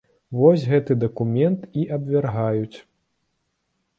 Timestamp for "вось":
0.37-0.63